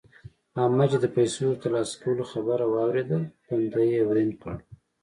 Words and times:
احمد 0.63 0.87
چې 0.93 0.97
د 1.01 1.05
پيسو 1.15 1.41
د 1.49 1.53
تر 1.61 1.69
لاسه 1.75 1.95
کولو 2.01 2.23
خبره 2.31 2.65
واورېده؛ 2.67 3.19
تندی 3.45 3.85
يې 3.95 4.01
ورين 4.07 4.31
کړ. 4.41 4.55